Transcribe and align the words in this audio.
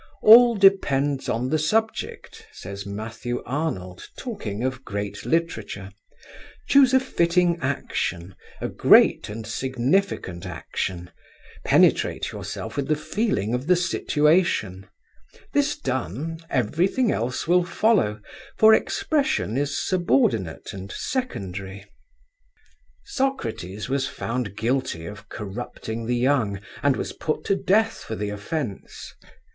"All 0.23 0.55
depends 0.55 1.29
on 1.29 1.49
the 1.49 1.59
subject," 1.59 2.47
says 2.51 2.87
Matthew 2.87 3.43
Arnold, 3.45 4.09
talking 4.17 4.63
of 4.63 4.83
great 4.83 5.27
literature: 5.27 5.91
"choose 6.67 6.91
a 6.95 6.99
fitting 6.99 7.59
action 7.61 8.33
a 8.59 8.67
great 8.67 9.29
and 9.29 9.45
significant 9.45 10.43
action 10.47 11.11
penetrate 11.63 12.31
yourself 12.31 12.77
with 12.77 12.87
the 12.87 12.95
feeling 12.95 13.53
of 13.53 13.67
the 13.67 13.75
situation: 13.75 14.87
this 15.53 15.77
done, 15.77 16.39
everything 16.49 17.11
else 17.11 17.47
will 17.47 17.63
follow; 17.63 18.19
for 18.57 18.73
expression 18.73 19.55
is 19.55 19.77
subordinate 19.87 20.73
and 20.73 20.91
secondary." 20.91 21.85
Socrates 23.05 23.87
was 23.87 24.07
found 24.07 24.57
guilty 24.57 25.05
of 25.05 25.29
corrupting 25.29 26.07
the 26.07 26.17
young 26.17 26.59
and 26.81 26.95
was 26.95 27.13
put 27.13 27.43
to 27.45 27.55
death 27.55 27.97
for 27.99 28.15
the 28.15 28.29
offence. 28.29 29.13